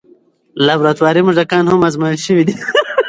لابراتواري 0.65 1.21
موږکان 1.27 1.63
هم 1.67 1.79
ازمویل 1.87 2.19
شوي 2.25 2.43
دي. 2.47 2.55